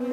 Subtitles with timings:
[0.00, 0.10] What's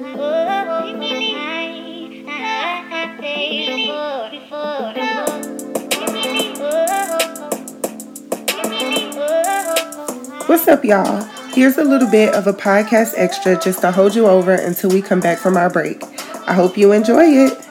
[10.67, 11.23] up, y'all?
[11.53, 15.01] Here's a little bit of a podcast extra just to hold you over until we
[15.01, 16.03] come back from our break.
[16.47, 17.70] I hope you enjoy it.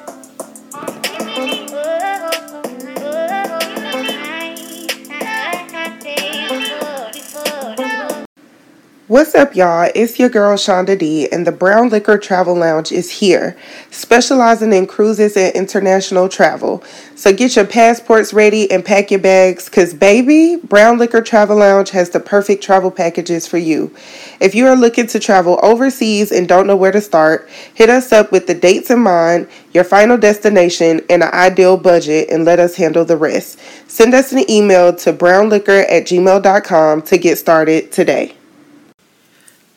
[9.11, 9.91] What's up, y'all?
[9.93, 13.57] It's your girl Shonda D, and the BrownLiqHer Travel Lounge is here,
[13.91, 16.85] specializing in cruises and international travel.
[17.17, 22.11] So get your passports ready and pack your bags, because, baby, BrownLiqHer Travel Lounge has
[22.11, 23.93] the perfect travel packages for you.
[24.41, 28.13] If you are looking to travel overseas and don't know where to start, hit us
[28.13, 32.61] up with the dates in mind, your final destination, and an ideal budget, and let
[32.61, 33.59] us handle the rest.
[33.89, 38.37] Send us an email to brownliqher at gmail.com to get started today.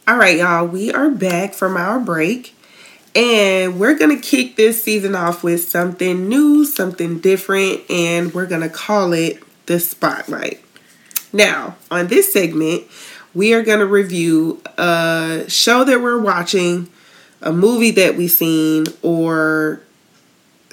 [0.06, 2.54] All right, y'all, we are back from our break
[3.16, 8.46] and we're going to kick this season off with something new, something different, and we're
[8.46, 10.62] going to call it the Spotlight.
[11.32, 12.84] Now, on this segment,
[13.34, 16.90] we are going to review a show that we're watching,
[17.42, 19.82] a movie that we've seen, or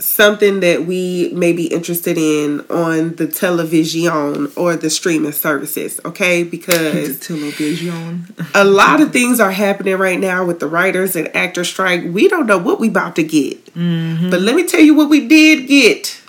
[0.01, 6.43] something that we may be interested in on the television or the streaming services, okay?
[6.43, 8.35] Because television.
[8.55, 12.03] a lot of things are happening right now with the writers and actor strike.
[12.05, 13.65] We don't know what we about to get.
[13.75, 14.31] Mm-hmm.
[14.31, 16.21] But let me tell you what we did get.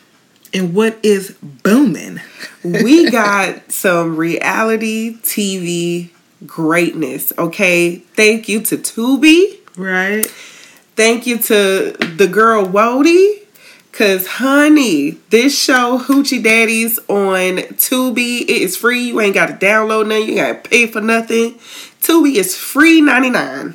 [0.53, 2.19] And what is booming?
[2.63, 6.09] we got some reality TV
[6.45, 7.95] greatness, okay?
[7.95, 9.59] Thank you to Tubi.
[9.77, 10.25] Right.
[10.95, 13.40] Thank you to the girl Wody
[13.91, 19.07] Cause honey, this show Hoochie Daddies on Tubi, it is free.
[19.07, 21.55] You ain't gotta download nothing, you gotta pay for nothing.
[22.01, 23.73] Tubi is free 99.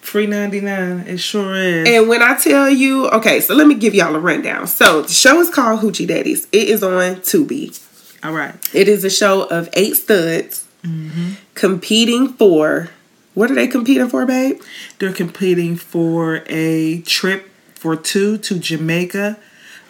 [0.00, 1.88] Free 99, it sure is.
[1.88, 4.66] And when I tell you, okay, so let me give y'all a rundown.
[4.66, 6.48] So the show is called Hoochie Daddies.
[6.50, 7.80] It is on Tubi.
[8.24, 8.54] All right.
[8.74, 11.34] It is a show of eight studs mm-hmm.
[11.54, 12.90] competing for
[13.34, 14.60] what are they competing for, babe?
[14.98, 19.38] They're competing for a trip for two to Jamaica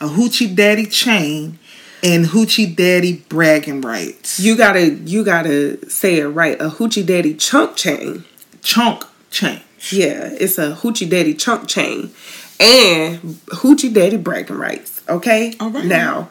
[0.03, 1.59] a hoochie daddy chain
[2.03, 4.41] and hoochie daddy bragging rights.
[4.41, 6.61] You gotta you gotta say it right.
[6.61, 8.25] A hoochie daddy chunk chain.
[8.63, 9.61] Chunk chain.
[9.91, 12.11] Yeah, it's a hoochie daddy chunk chain
[12.59, 15.03] and hoochie daddy bragging rights.
[15.09, 15.55] Okay.
[15.61, 15.85] All right.
[15.85, 16.29] Now,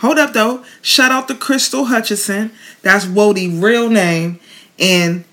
[0.00, 0.62] hold up though.
[0.82, 2.52] Shout out to Crystal Hutchison.
[2.82, 4.38] That's Wody real name.
[4.78, 5.24] And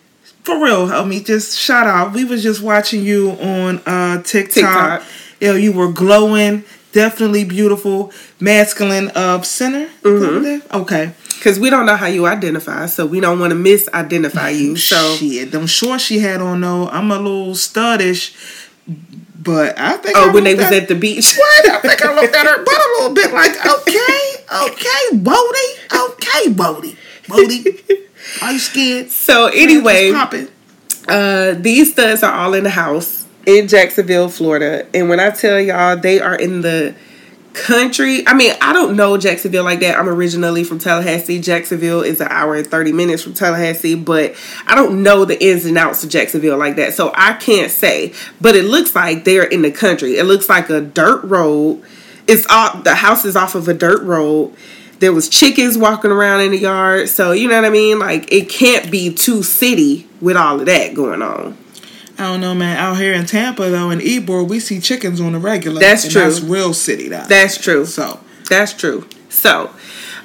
[0.44, 2.14] for real, help me just shout out.
[2.14, 4.54] We was just watching you on uh TikTok.
[4.54, 5.04] TikTok.
[5.42, 6.64] You, know, you were glowing
[6.96, 9.88] definitely beautiful, masculine of uh, center.
[10.02, 10.76] Mm-hmm.
[10.76, 11.12] Okay.
[11.36, 14.76] Because we don't know how you identify, so we don't want to misidentify you.
[14.86, 16.88] So shit, I'm sure she had on though.
[16.88, 18.34] I'm a little studish,
[19.38, 20.16] but I think.
[20.18, 21.36] Oh, I when they was at the beach.
[21.38, 21.70] What?
[21.70, 23.34] I think I looked at her butt a little bit.
[23.34, 24.22] Like, okay,
[24.72, 26.98] okay, Bodie, okay, Bodie,
[27.28, 27.84] Bodie.
[28.42, 29.12] Are you scared?
[29.12, 30.12] So anyway,
[31.08, 34.86] uh, these studs are all in the house in Jacksonville, Florida.
[34.94, 36.96] And when I tell y'all they are in the
[37.54, 39.98] country, I mean, I don't know Jacksonville like that.
[39.98, 41.40] I'm originally from Tallahassee.
[41.40, 44.36] Jacksonville is an hour and 30 minutes from Tallahassee, but
[44.68, 46.94] I don't know the ins and outs of Jacksonville like that.
[46.94, 48.14] So I can't say.
[48.42, 50.18] But it looks like they're in the country.
[50.18, 51.84] It looks like a dirt road.
[52.28, 54.56] It's off the house is off of a dirt road.
[55.00, 57.10] There was chickens walking around in the yard.
[57.10, 58.00] So you know what I mean?
[58.00, 61.58] Like it can't be too city with all of that going on.
[62.18, 62.78] I don't know, man.
[62.78, 65.80] Out here in Tampa, though, in Ybor, we see chickens on the regular.
[65.82, 66.22] That's true.
[66.22, 67.26] That's real city, though.
[67.28, 67.86] That's true.
[67.86, 69.08] So that's true.
[69.30, 69.72] So,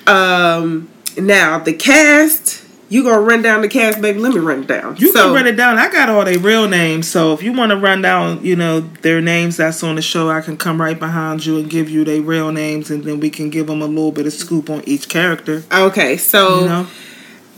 [0.06, 2.64] um, now the cast.
[2.88, 4.18] You gonna run down the cast, baby?
[4.18, 4.96] Let me run it down.
[4.96, 5.78] You so, can run it down.
[5.78, 8.80] I got all their real names, so if you want to run down, you know,
[8.80, 12.04] their names that's on the show, I can come right behind you and give you
[12.04, 14.82] their real names, and then we can give them a little bit of scoop on
[14.88, 15.62] each character.
[15.72, 16.84] Okay, so you know?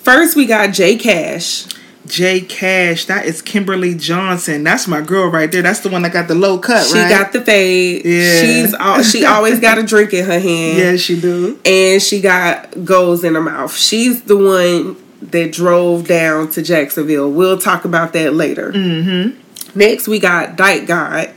[0.02, 1.64] first we got Jay Cash.
[2.06, 3.06] J Cash.
[3.06, 4.64] That is Kimberly Johnson.
[4.64, 5.62] That's my girl right there.
[5.62, 6.86] That's the one that got the low cut.
[6.86, 7.08] She right?
[7.08, 8.04] got the fade.
[8.04, 8.40] Yeah.
[8.40, 10.78] She's all, she always got a drink in her hand.
[10.78, 11.58] Yeah, she do.
[11.64, 13.74] And she got goals in her mouth.
[13.76, 14.96] She's the one
[15.30, 17.30] that drove down to Jacksonville.
[17.30, 18.72] We'll talk about that later.
[18.72, 19.78] Mm-hmm.
[19.78, 21.32] Next, we got Dyke God.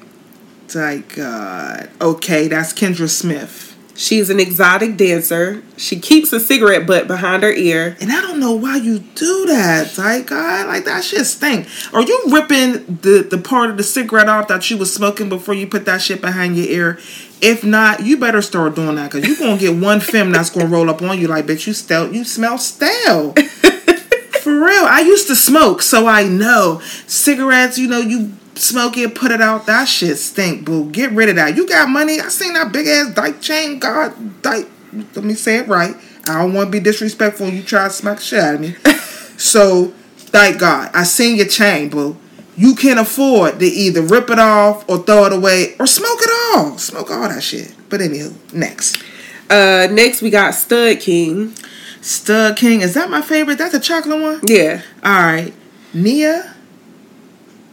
[0.67, 1.89] Dyke God.
[2.01, 3.74] Okay, that's Kendra Smith.
[3.97, 5.63] She's an exotic dancer.
[5.77, 7.95] She keeps a cigarette butt behind her ear.
[8.01, 9.97] And I don't know why you do that.
[9.97, 11.67] Like, God, like that shit stink.
[11.93, 15.53] Are you ripping the, the part of the cigarette off that you was smoking before
[15.53, 16.99] you put that shit behind your ear?
[17.41, 20.67] If not, you better start doing that because you're gonna get one film that's gonna
[20.67, 23.33] roll up on you like, bitch, you stale, you smell stale.
[24.41, 24.85] For real.
[24.85, 26.81] I used to smoke, so I know.
[27.07, 29.65] Cigarettes, you know, you smoke it, put it out.
[29.65, 30.89] That shit stink, boo.
[30.91, 31.55] Get rid of that.
[31.55, 32.19] You got money.
[32.19, 33.79] I seen that big ass dyke chain.
[33.79, 34.67] God, dyke.
[34.93, 35.95] Let me say it right.
[36.27, 37.49] I don't want to be disrespectful.
[37.49, 38.75] You try to smack shit out of me.
[39.37, 40.91] so, thank God.
[40.93, 42.17] I seen your chain, boo.
[42.57, 46.55] You can't afford to either rip it off or throw it away or smoke it
[46.55, 46.77] all.
[46.77, 47.75] Smoke all that shit.
[47.89, 49.03] But anywho, next.
[49.49, 51.53] Uh, next we got Stud King.
[52.01, 52.81] Stud King.
[52.81, 53.57] Is that my favorite?
[53.57, 54.39] That's a chocolate one?
[54.45, 54.81] Yeah.
[55.03, 55.53] All right.
[55.93, 56.54] Nia.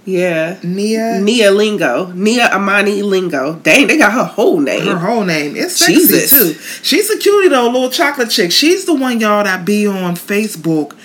[0.04, 0.58] Yeah.
[0.64, 1.20] Nia.
[1.20, 2.06] Nia Lingo.
[2.12, 3.54] Nia Amani Lingo.
[3.62, 4.86] Dang, they got her whole name.
[4.86, 5.54] Her whole name.
[5.56, 6.30] It's sexy Jesus.
[6.30, 6.54] too.
[6.82, 8.50] She's a cutie though, little chocolate chick.
[8.52, 10.96] She's the one y'all that be on Facebook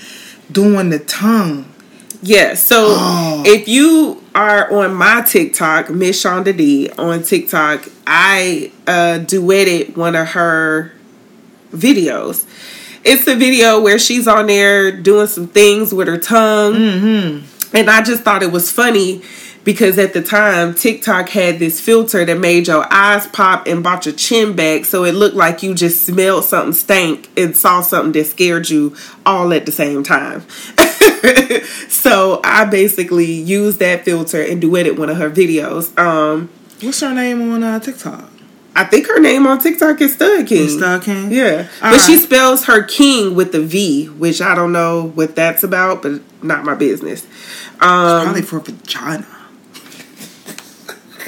[0.51, 1.65] doing the tongue.
[2.23, 3.43] Yeah, so Oh.
[3.45, 10.15] if you are on my TikTok, Miss Shonda D on TikTok, I uh duetted one
[10.15, 10.91] of her
[11.71, 12.45] videos.
[13.03, 16.73] It's a video where she's on there doing some things with her tongue.
[16.73, 17.45] Mm-hmm.
[17.73, 19.21] And I just thought it was funny
[19.63, 24.05] because at the time TikTok had this filter that made your eyes pop and brought
[24.05, 28.13] your chin back so it looked like you just smelled something stank and saw something
[28.13, 30.47] that scared you all at the same time.
[31.89, 35.97] so I basically used that filter and duetted one of her videos.
[35.97, 36.49] Um
[36.81, 38.36] What's her name on uh, TikTok?
[38.79, 40.69] I think her name on TikTok is Stud King.
[40.69, 41.31] Stud King?
[41.31, 41.67] Yeah.
[41.81, 45.63] All but she spells her king with the V, which I don't know what that's
[45.63, 47.25] about, but not my business.
[47.81, 49.25] Um Probably for vagina.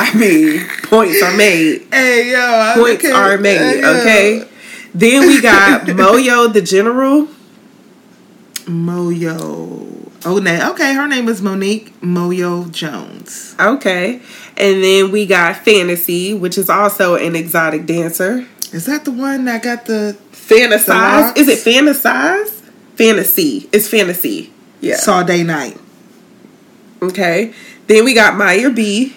[0.00, 1.86] I mean, points are made.
[1.92, 4.48] Hey yo, I Points can't- are made, okay?
[4.94, 7.28] Then we got Moyo the General.
[8.66, 9.97] Moyo.
[10.24, 10.38] Oh.
[10.38, 13.54] Okay, her name is Monique Moyo Jones.
[13.60, 14.20] Okay.
[14.56, 18.46] And then we got Fantasy, which is also an exotic dancer.
[18.72, 20.88] Is that the one that got the Fantasize.
[20.88, 21.40] locks?
[21.40, 22.48] Is it Fantasize?
[22.96, 23.68] Fantasy.
[23.72, 24.52] It's Fantasy.
[24.80, 24.96] Yeah.
[24.96, 25.78] Saw day night?
[27.00, 27.54] okay.
[27.86, 29.14] Then we got Maya B.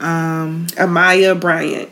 [0.00, 0.66] Um.
[0.76, 1.88] Amaya Bryant.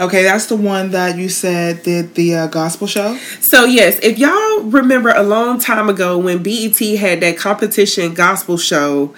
[0.00, 3.16] Okay, that's the one that you said did the uh, gospel show.
[3.40, 8.58] So yes, if y'all remember a long time ago when BET had that competition gospel
[8.58, 9.14] show,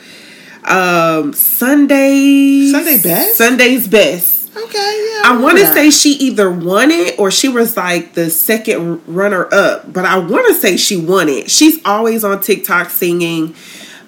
[0.64, 3.36] um, Sunday Sunday Best?
[3.36, 4.38] Sunday's best.
[4.56, 5.22] Okay, yeah.
[5.24, 9.46] I want to say she either won it or she was like the second runner
[9.52, 11.50] up, but I want to say she won it.
[11.50, 13.54] She's always on TikTok singing.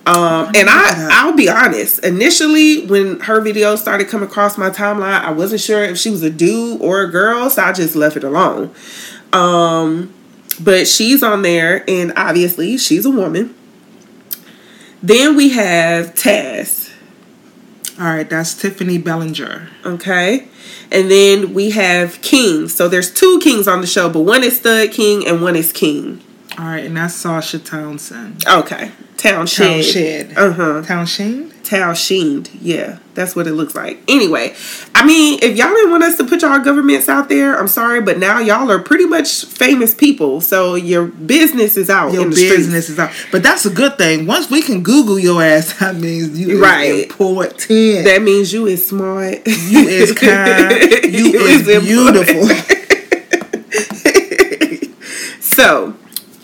[0.07, 2.05] Um, and I, I'll be honest.
[2.05, 6.23] Initially, when her videos started coming across my timeline, I wasn't sure if she was
[6.23, 8.73] a dude or a girl, so I just left it alone.
[9.33, 10.13] Um,
[10.61, 13.55] but she's on there, and obviously, she's a woman.
[15.03, 16.91] Then we have Taz.
[17.99, 19.69] All right, that's Tiffany Bellinger.
[19.85, 20.49] Okay.
[20.91, 22.69] And then we have King.
[22.69, 25.73] So there's two kings on the show, but one is Stud King and one is
[25.73, 26.21] King.
[26.59, 28.45] All right, and that's Sasha Townsend.
[28.47, 28.91] Okay.
[29.21, 30.31] Town Shed.
[30.31, 30.39] Townshed.
[30.39, 30.83] Uh huh.
[30.83, 31.53] Townshend?
[31.63, 32.51] Town Sheened.
[32.61, 34.01] Yeah, that's what it looks like.
[34.09, 34.55] Anyway,
[34.95, 38.01] I mean, if y'all didn't want us to put y'all governments out there, I'm sorry,
[38.01, 40.41] but now y'all are pretty much famous people.
[40.41, 43.13] So your business is out Your business is out.
[43.31, 44.27] But that's a good thing.
[44.27, 47.05] Once we can Google your ass, that means you is Right.
[47.11, 47.59] important.
[47.69, 49.47] That means you is smart.
[49.47, 50.81] you is kind.
[51.05, 52.27] You, is, important.
[52.27, 52.77] beautiful.
[55.41, 55.95] So,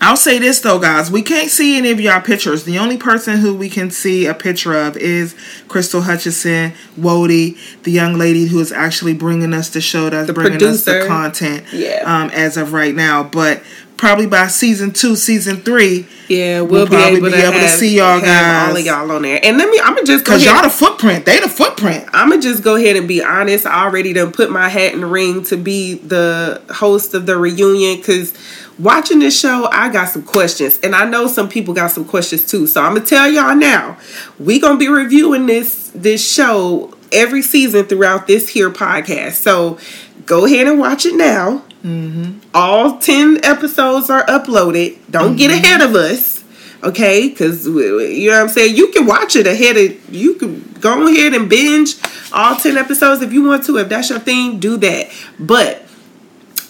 [0.07, 1.11] I'll say this though, guys.
[1.11, 2.63] We can't see any of y'all pictures.
[2.63, 5.35] The only person who we can see a picture of is
[5.67, 10.33] Crystal Hutchison, Wody, the young lady who is actually bringing us the show that's The
[10.33, 11.65] bringing us the content.
[11.73, 12.03] Yeah.
[12.05, 13.61] Um, as of right now, but
[13.97, 17.59] probably by season two, season three, yeah, we'll, We'll be probably able, be to, able
[17.59, 19.39] to see y'all have all of y'all on there.
[19.43, 21.25] And let me, I'm gonna just because y'all the footprint.
[21.25, 22.07] They the footprint.
[22.13, 23.65] I'm gonna just go ahead and be honest.
[23.65, 27.37] I already done put my hat in the ring to be the host of the
[27.37, 28.33] reunion because
[28.77, 32.45] watching this show, I got some questions, and I know some people got some questions
[32.45, 32.67] too.
[32.67, 33.97] So I'm gonna tell y'all now,
[34.39, 39.33] we gonna be reviewing this this show every season throughout this here podcast.
[39.33, 39.77] So
[40.25, 41.63] go ahead and watch it now.
[41.83, 42.39] Mm-hmm.
[42.53, 44.99] All 10 episodes are uploaded.
[45.09, 45.63] Don't get mm-hmm.
[45.63, 46.43] ahead of us.
[46.83, 47.29] Okay?
[47.29, 48.75] Because, you know what I'm saying?
[48.75, 51.95] You can watch it ahead of, you can go ahead and binge
[52.31, 53.77] all 10 episodes if you want to.
[53.77, 55.09] If that's your thing, do that.
[55.39, 55.83] But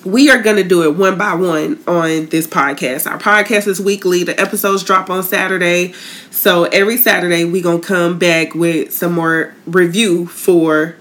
[0.05, 3.09] we are going to do it one by one on this podcast.
[3.09, 4.23] Our podcast is weekly.
[4.23, 5.93] The episodes drop on Saturday.
[6.31, 10.95] So every Saturday, we're going to come back with some more review for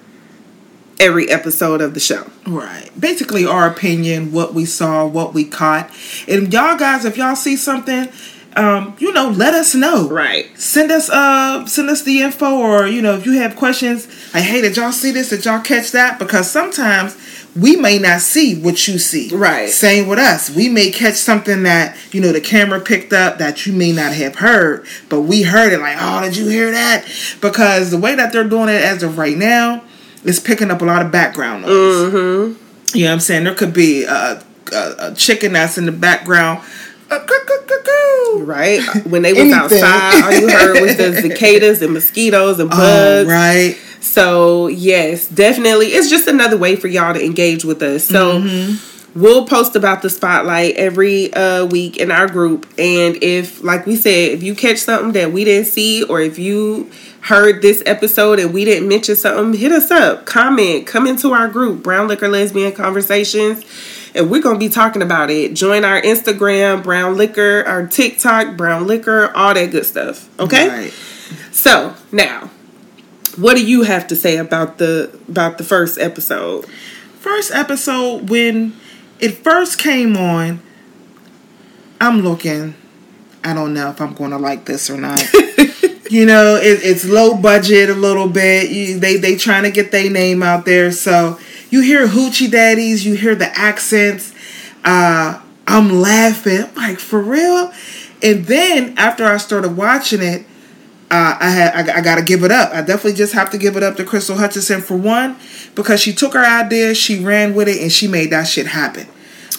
[0.99, 2.31] every episode of the show.
[2.47, 2.91] Right.
[2.99, 5.91] Basically, our opinion, what we saw, what we caught.
[6.29, 8.09] And y'all guys, if y'all see something,
[8.57, 10.09] um, you know, let us know.
[10.09, 10.47] Right.
[10.59, 14.45] Send us uh send us the info or you know, if you have questions, like
[14.45, 15.29] hey, did y'all see this?
[15.29, 16.19] Did y'all catch that?
[16.19, 17.17] Because sometimes
[17.55, 19.35] we may not see what you see.
[19.35, 19.69] Right.
[19.69, 20.51] Same with us.
[20.51, 24.13] We may catch something that, you know, the camera picked up that you may not
[24.13, 27.07] have heard, but we heard it like, oh, did you hear that?
[27.41, 29.83] Because the way that they're doing it as of right now
[30.27, 31.71] is picking up a lot of background noise.
[31.73, 32.97] Mm-hmm.
[32.97, 33.45] You know what I'm saying?
[33.45, 34.43] There could be a,
[34.73, 36.63] a, a chicken that's in the background.
[37.11, 37.25] Uh,
[38.39, 38.81] Right.
[39.07, 42.81] When they was outside, all you heard was the cicadas and mosquitoes and bugs.
[42.81, 43.77] Oh, right.
[44.01, 48.05] So yes, definitely, it's just another way for y'all to engage with us.
[48.05, 48.41] So.
[48.41, 48.96] Mm-hmm.
[49.17, 53.97] We'll post about the spotlight every uh, week in our group, and if, like we
[53.97, 56.91] said, if you catch something that we didn't see, or if you
[57.23, 61.49] heard this episode and we didn't mention something, hit us up, comment, come into our
[61.49, 63.65] group, BrownLiqHer Lesbian Conversations,
[64.15, 65.55] and we're gonna be talking about it.
[65.55, 70.29] Join our Instagram, BrownLiqHer, our TikTok, BrownLiqHer, all that good stuff.
[70.39, 70.69] Okay.
[70.69, 70.93] Right.
[71.53, 72.51] So now,
[73.37, 76.67] what do you have to say about the about the first episode?
[77.19, 78.75] First episode when
[79.19, 80.61] it first came on,
[82.01, 82.75] I'm looking.
[83.43, 85.23] I don't know if I'm going to like this or not.
[86.11, 88.71] you know, it, it's low budget a little bit.
[88.71, 91.39] You, they they trying to get their name out there, so
[91.71, 94.33] you hear hoochie daddies, you hear the accents.
[94.85, 97.73] Uh, I'm laughing, I'm like for real.
[98.23, 100.47] And then after I started watching it,
[101.11, 102.73] uh, I had I, I got to give it up.
[102.73, 105.37] I definitely just have to give it up to Crystal Hutchinson for one
[105.75, 109.07] because she took her idea, she ran with it, and she made that shit happen.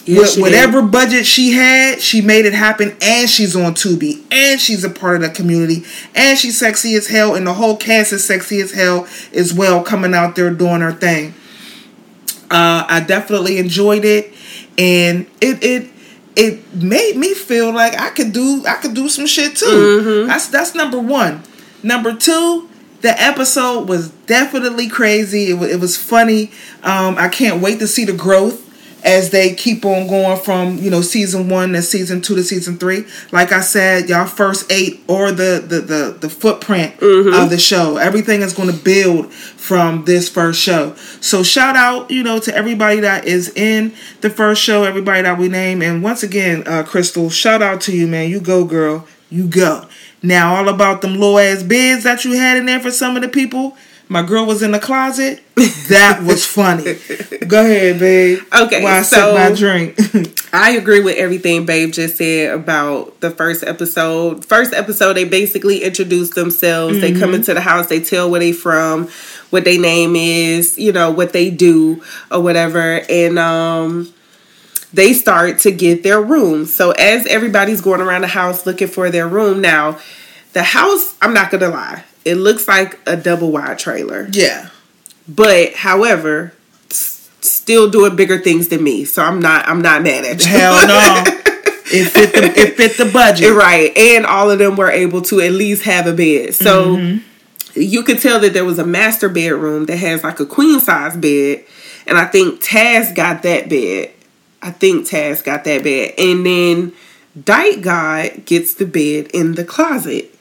[0.05, 4.85] Yes, whatever budget she had, she made it happen, and she's on Tubi, and she's
[4.85, 5.83] a part of the community,
[6.15, 9.83] and she's sexy as hell, and the whole cast is sexy as hell as well,
[9.83, 11.33] coming out there doing her thing.
[12.49, 14.33] Uh, I definitely enjoyed it,
[14.77, 15.91] and it it
[16.37, 20.25] it made me feel like I could do I could do some shit too.
[20.27, 21.43] That's that's number one.
[21.83, 22.69] Number two,
[23.01, 25.51] the episode was definitely crazy.
[25.51, 26.51] It, wa- it was funny.
[26.83, 28.63] Um, I can't wait to see the growth
[29.07, 32.77] as they keep on going from you know season one to season two to season
[32.77, 33.05] three.
[33.31, 37.95] Like I said, y'all first eight or the the the, the footprint of the show.
[37.97, 40.93] Everything is going to build from this first show.
[41.21, 45.37] So shout out you know to everybody that is in the first show, everybody that
[45.39, 48.29] we name, and once again, uh, Crystal, shout out to you, man.
[48.29, 49.07] You go, girl.
[49.29, 49.87] You go.
[50.21, 53.21] Now all about them low ass bids that you had in there for some of
[53.21, 53.77] the people.
[54.09, 55.43] My girl was in the closet.
[55.87, 56.97] That was funny.
[57.47, 58.39] Go ahead, babe.
[58.53, 60.43] Okay, While I so- sip my drink.
[60.53, 64.43] I agree with everything Babe just said about the first episode.
[64.45, 66.99] First episode, they basically introduce themselves.
[66.99, 69.07] They come into the house, they tell where they from,
[69.49, 73.01] what their name is, you know, what they do or whatever.
[73.09, 74.13] And um
[74.93, 76.65] they start to get their room.
[76.65, 79.99] So as everybody's going around the house looking for their room now,
[80.53, 84.27] the house, I'm not gonna lie, it looks like a double wide trailer.
[84.31, 84.69] yeah.
[85.27, 86.53] But however,
[86.89, 89.03] s- still doing bigger things than me.
[89.05, 90.51] So I'm not I'm not mad at you.
[90.51, 91.23] Hell no.
[91.89, 93.53] It fit the it fit the budget.
[93.55, 93.97] right.
[93.97, 96.53] And all of them were able to at least have a bed.
[96.53, 97.79] So Mm-hmm.
[97.81, 101.15] you could tell that there was a master bedroom that has like a queen size
[101.15, 101.63] bed.
[102.05, 104.11] And I think Taz got that bed.
[104.61, 106.13] I think Taz got that bed.
[106.17, 106.93] And then
[107.41, 110.33] Dyke God gets the bed in the closet.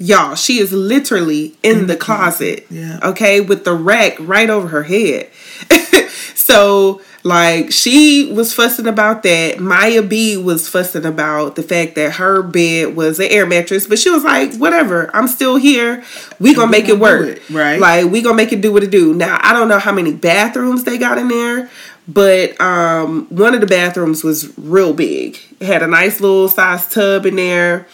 [0.00, 2.64] Y'all, she is literally in the closet.
[2.70, 3.00] Yeah.
[3.02, 5.28] Okay, with the rack right over her head.
[6.36, 9.58] so, like, she was fussing about that.
[9.58, 13.98] Maya B was fussing about the fact that her bed was an air mattress, but
[13.98, 16.04] she was like, whatever, I'm still here.
[16.38, 17.26] We gonna make it work.
[17.28, 17.80] it, right.
[17.80, 19.14] Like, we gonna make it do what it do.
[19.14, 21.70] Now, I don't know how many bathrooms they got in there,
[22.06, 25.38] but um, one of the bathrooms was real big.
[25.58, 27.88] It had a nice little size tub in there.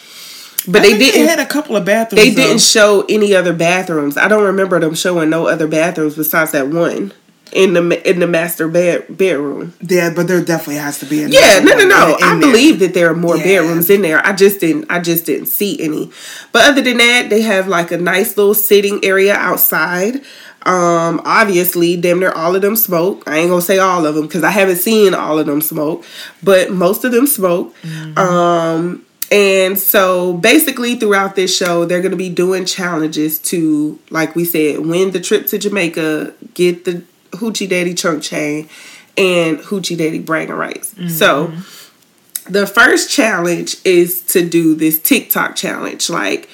[0.67, 2.23] But I they didn't They had a couple of bathrooms.
[2.23, 2.43] they though.
[2.43, 4.17] didn't show any other bathrooms.
[4.17, 7.13] I don't remember them showing no other bathrooms besides that one
[7.53, 9.75] in the in the master bed bedroom.
[9.81, 11.19] Yeah, but there definitely has to be.
[11.19, 12.17] Yeah, no, no, no.
[12.21, 12.41] I there.
[12.41, 13.45] believe that there are more Yeah.
[13.45, 14.25] bedrooms in there.
[14.27, 14.87] I just didn't.
[14.91, 16.11] I just didn't see any.
[16.53, 20.23] But other than that, they have like a nice little sitting area outside.
[20.67, 23.23] Um, obviously, damn near all of them smoke.
[23.27, 26.05] I ain't gonna say all of them because I haven't seen all of them smoke,
[26.43, 27.75] but most of them smoke.
[28.17, 29.05] Um,
[29.35, 34.87] and so basically, throughout this show, they're gonna be doing challenges to, like we said,
[34.87, 38.69] win the trip to Jamaica, get the Hoochie Daddy chunk chain,
[39.19, 40.95] and Hoochie Daddy bragging rights.
[41.13, 42.53] So mm-hmm.
[42.53, 46.09] the first challenge is to do this TikTok challenge.
[46.09, 46.49] Like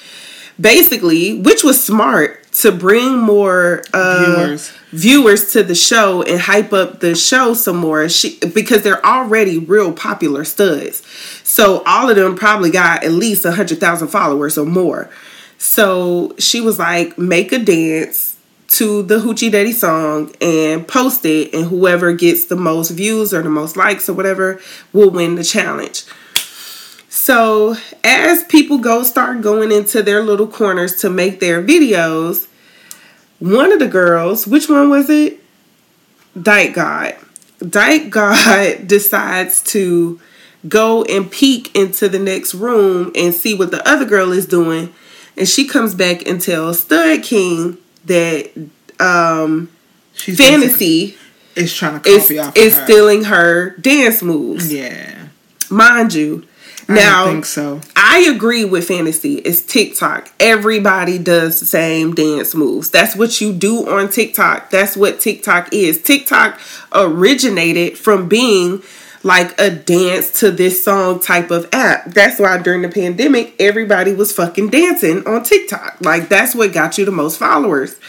[0.59, 4.71] basically, which was smart to bring more uh, Viewers.
[4.91, 8.09] viewers to the show and hype up the show some more.
[8.09, 11.01] She because they're already real popular studs,
[11.43, 15.09] so all of them probably got at least a hundred thousand followers or more.
[15.57, 18.35] So she was like, make a dance
[18.69, 23.41] to the Hoochie Daddy song and post it, and whoever gets the most views or
[23.43, 24.59] the most likes or whatever
[24.91, 26.05] will win the challenge.
[27.21, 32.47] So, as people go start going into their little corners to make their videos,
[33.37, 35.39] one of the girls, which one was it?
[36.41, 37.15] Dyke God.
[37.59, 40.19] Dyke God decides to
[40.67, 44.91] go and peek into the next room and see what the other girl is doing.
[45.37, 48.49] And she comes back and tells Stud King that
[48.99, 49.69] um,
[50.13, 51.15] She's Fantasy
[51.55, 52.83] is trying to is, copy off is her.
[52.83, 54.73] stealing her dance moves.
[54.73, 55.27] Yeah.
[55.69, 56.47] Mind you,
[56.95, 57.81] now don't think so.
[57.95, 59.35] I agree with fantasy.
[59.35, 60.31] It's TikTok.
[60.39, 62.89] Everybody does the same dance moves.
[62.89, 64.69] That's what you do on TikTok.
[64.69, 66.01] That's what TikTok is.
[66.01, 66.59] TikTok
[66.93, 68.83] originated from being
[69.23, 72.05] like a dance to this song type of app.
[72.05, 75.97] That's why during the pandemic, everybody was fucking dancing on TikTok.
[76.01, 77.99] Like that's what got you the most followers.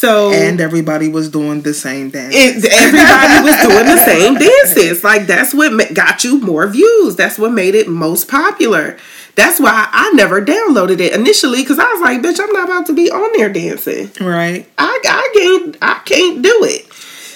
[0.00, 2.34] So And everybody was doing the same dance.
[2.34, 5.04] everybody was doing the same dances.
[5.04, 7.16] Like that's what got you more views.
[7.16, 8.96] That's what made it most popular.
[9.34, 12.86] That's why I never downloaded it initially because I was like, "Bitch, I'm not about
[12.86, 14.10] to be on there dancing.
[14.26, 14.66] right.
[14.78, 16.90] I, I can't, I can't do it."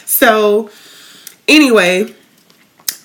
[0.08, 0.70] So,
[1.46, 2.14] anyway,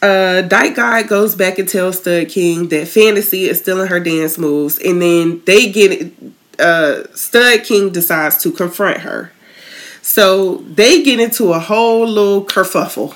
[0.02, 4.38] uh, Dyke God goes back and tells Stud King that Fantasy is stealing her dance
[4.38, 6.14] moves, and then they get
[6.60, 9.34] uh, Stud King decides to confront her.
[10.10, 13.16] So they get into a whole little kerfuffle.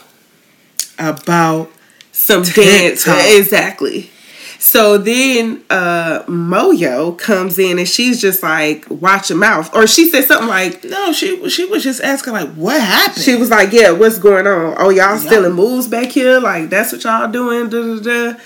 [0.99, 1.71] About
[2.11, 4.11] Some dance, exactly.
[4.59, 9.73] So then uh Moyo comes in and she's just like, watch your mouth.
[9.75, 13.23] Or she said something like, no, she she was just asking like, what happened?
[13.25, 14.75] she was like, Yeah, what's going on?
[14.77, 16.39] Oh, y'all stealing moves back here?
[16.39, 17.69] Like that's what y'all doing?
[17.71, 18.39] Da, da, da.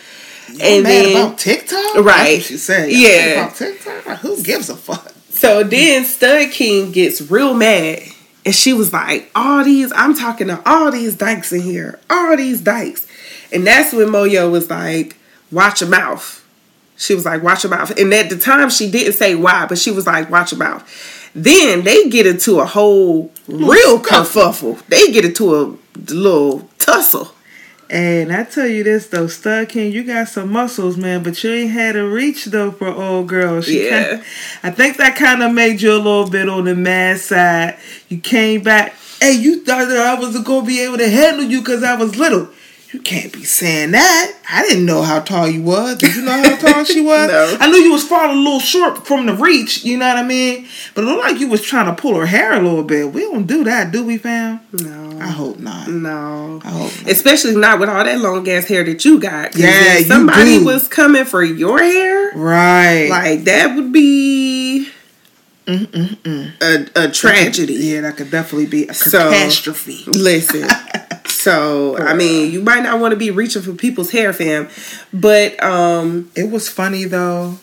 [0.54, 1.96] You and mad then about TikTok?
[1.96, 2.06] Right.
[2.06, 2.92] That's what she said.
[2.94, 3.44] Yeah.
[3.44, 4.20] About TikTok?
[4.20, 5.12] Who gives a fuck?
[5.32, 8.13] So then Stud King gets real mad.
[8.48, 12.00] And she was like, all these, I'm talking to all these dykes in here.
[12.10, 13.06] All these dykes.
[13.51, 15.18] And that's when Moyo was like,
[15.51, 16.48] watch your mouth.
[16.96, 17.92] She was like, watch your mouth.
[18.00, 21.30] And at the time, she didn't say why, but she was like, watch your mouth.
[21.36, 24.81] Then they get into a whole real kerfuffle.
[24.88, 25.77] They get into a
[26.10, 27.33] little tussle.
[27.90, 31.52] And I tell you this though, Stud King, you got some muscles, man, but you
[31.54, 33.66] ain't had a reach though for old girls.
[33.66, 34.04] She Yeah.
[34.10, 34.24] kinda-
[34.64, 37.76] I think that kind of made you a little bit on the mad side.
[38.10, 41.60] You came back, hey, you thought that I was gonna be able to handle you
[41.60, 42.50] because I was little.
[42.94, 44.34] You can't be saying that.
[44.50, 45.98] I didn't know how tall you was.
[45.98, 47.28] Did you know how tall she was?
[47.30, 47.58] No.
[47.60, 49.84] I knew you was falling a little short from the reach.
[49.84, 50.68] You know what I mean?
[50.96, 53.12] But it looked like you was trying to pull her hair a little bit.
[53.12, 54.62] We don't do that, do we, fam?
[54.72, 55.20] No.
[55.20, 55.90] I hope not.
[55.90, 56.62] No.
[56.64, 57.12] I hope not.
[57.12, 59.56] Especially not with all that long ass hair that you got.
[59.58, 63.08] Yeah, somebody was coming for your hair, Right.
[63.10, 64.90] like that would be
[65.68, 67.74] a, a tragedy.
[67.74, 70.04] Yeah, that could definitely be a So- catastrophe.
[70.08, 70.70] Listen.
[71.48, 74.68] So I mean, you might not want to be reaching for people's hair, fam,
[75.14, 77.57] but um, It was funny though,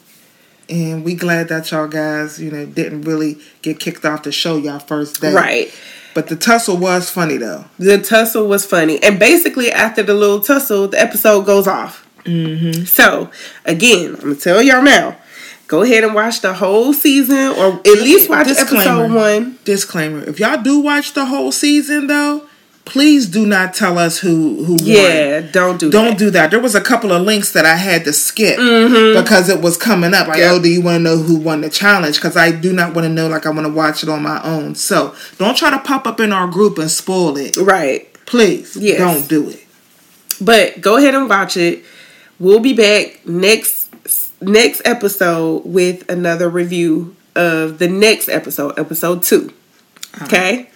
[0.71, 4.57] and we glad that y'all guys, you know, didn't really get kicked off the show
[4.57, 5.35] y'all first day.
[5.35, 5.75] right.
[6.15, 7.67] But the tussle was funny though.
[7.79, 12.09] The tussle was funny, and basically after the little tussle, the episode goes off.
[12.25, 12.85] Mm-hmm.
[12.85, 13.31] So
[13.67, 15.19] again, I'm gonna tell y'all now.
[15.67, 19.59] Go ahead and watch the whole season, or at least watch episode one.
[19.65, 22.47] Disclaimer: If y'all do watch the whole season though,
[22.85, 24.85] please do not tell us who who won.
[24.85, 26.19] Yeah, don't do Don't that.
[26.19, 26.51] do that.
[26.51, 29.21] There was a couple of links that I had to skip mm-hmm.
[29.23, 30.29] because it was coming up.
[30.29, 30.53] Like, Yep.
[30.53, 32.17] oh, do you want to know who won the challenge?
[32.17, 33.29] Because I do not want to know.
[33.29, 34.75] Like, I want to watch it on my own.
[34.75, 37.57] So don't try to pop up in our group and spoil it.
[37.57, 38.13] Right.
[38.27, 38.99] Please, Yes.
[38.99, 39.65] don't do it.
[40.41, 41.85] But go ahead and watch it.
[42.39, 43.89] We'll be back next
[44.41, 49.51] next episode with another review of the next episode, episode 2.
[50.23, 50.69] Okay?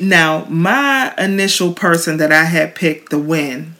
[0.00, 3.74] Now, my initial person that I had picked to win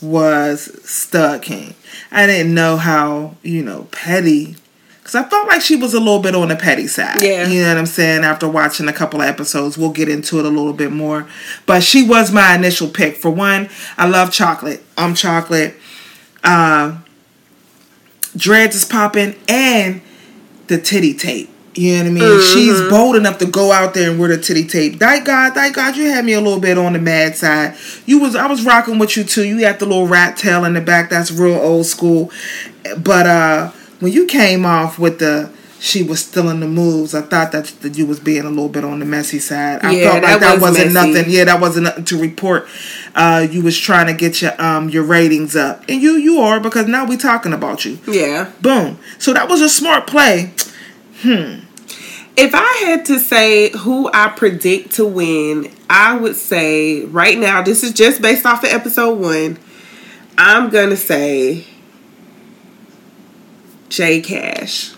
[0.00, 1.74] was Stud King.
[2.10, 4.56] I didn't know how, you know, petty.
[4.98, 7.22] Because I felt like she was a little bit on the petty side.
[7.22, 7.48] Yeah.
[7.48, 8.24] You know what I'm saying?
[8.24, 11.28] After watching a couple of episodes, we'll get into it a little bit more.
[11.66, 13.16] But she was my initial pick.
[13.16, 14.82] For one, I love chocolate.
[14.96, 15.74] I'm chocolate.
[16.44, 16.98] Uh,
[18.36, 20.02] dreads is popping and
[20.68, 21.50] the titty tape.
[21.74, 22.40] You know what I mean?
[22.40, 24.98] She's bold enough to go out there and wear the titty tape.
[24.98, 27.76] Thank God, thank God you had me a little bit on the mad side.
[28.04, 29.44] You was I was rocking with you too.
[29.44, 31.08] You had the little rat tail in the back.
[31.08, 32.30] That's real old school.
[32.98, 37.12] But uh when you came off with the she was still in the moves.
[37.12, 39.80] I thought that, that you was being a little bit on the messy side.
[39.82, 41.12] I Yeah, felt like that was wasn't messy.
[41.12, 41.32] nothing.
[41.32, 42.68] Yeah, that wasn't nothing to report.
[43.16, 46.60] Uh, you was trying to get your um your ratings up, and you you are
[46.60, 47.98] because now we talking about you.
[48.06, 48.52] Yeah.
[48.60, 48.98] Boom.
[49.18, 50.52] So that was a smart play.
[51.22, 51.60] Hmm.
[52.36, 57.62] If I had to say who I predict to win, I would say right now,
[57.62, 59.58] this is just based off of episode one.
[60.38, 61.66] I'm gonna say
[63.90, 64.94] J Cash.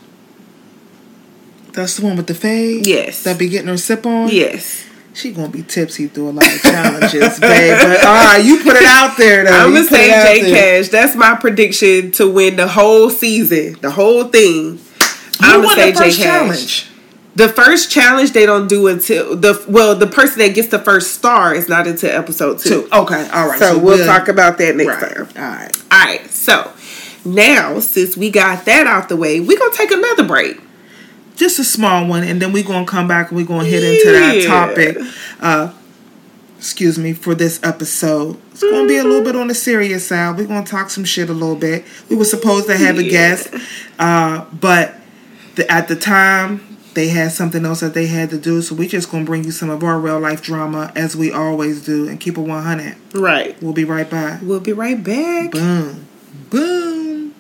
[1.73, 2.87] That's the one with the fade?
[2.87, 3.25] Yes.
[3.25, 4.29] That be getting her sip on?
[4.29, 4.87] Yes.
[5.13, 7.11] She gonna be tipsy through a lot of challenges,
[7.41, 7.79] babe.
[7.81, 9.51] But all right, you put it out there though.
[9.51, 10.51] I'm You gonna say J.
[10.53, 10.89] Cash.
[10.89, 14.79] That's my prediction to win the whole season, the whole thing.
[15.41, 16.91] Won gonna say the first challenge?
[17.37, 21.15] The first challenge they don't do until the well, the person that gets the first
[21.15, 22.83] star is not until episode two.
[22.83, 22.89] Two.
[22.93, 23.59] Okay, all right.
[23.59, 25.15] So, we'll talk about that next right.
[25.15, 25.29] time.
[25.37, 25.83] All right.
[25.93, 26.31] All right.
[26.31, 26.73] So
[27.25, 30.61] now, since we got that out the way, we're gonna take another break.
[31.35, 34.13] Just a small one, and then we're gonna come back and we're gonna hit into
[34.13, 34.97] that topic.
[35.41, 35.73] Uh,
[36.57, 38.39] excuse me for this episode.
[38.53, 40.37] It's gonna be a little bit on the serious side.
[40.37, 41.85] We're gonna talk some shit a little bit.
[42.09, 43.53] We were supposed to have a guest,
[43.99, 44.95] uh, but
[45.57, 48.63] the, at the time they had something else that they had to do.
[48.63, 51.85] So we just gonna bring you some of our real life drama as we always
[51.85, 52.97] do, and keep it one hundred.
[53.13, 53.61] Right.
[53.63, 54.41] We'll be right back.
[54.43, 55.51] We'll be right back.
[55.51, 56.07] Boom,
[56.51, 57.35] boom.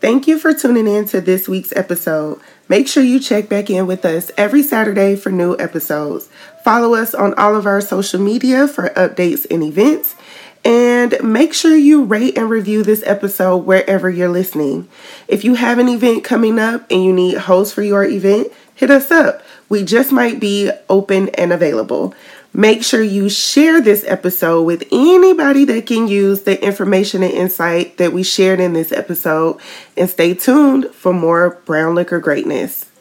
[0.00, 2.40] Thank you for tuning in to this week's episode.
[2.68, 6.28] Make sure you check back in with us every Saturday for new episodes.
[6.64, 10.16] Follow us on all of our social media for updates and events.
[10.64, 14.88] And make sure you rate and review this episode wherever you're listening.
[15.26, 18.90] If you have an event coming up and you need hosts for your event, hit
[18.90, 19.42] us up.
[19.68, 22.14] We just might be open and available.
[22.54, 27.96] Make sure you share this episode with anybody that can use the information and insight
[27.96, 29.58] that we shared in this episode.
[29.96, 32.91] And stay tuned for more BrownLiqHer greatness.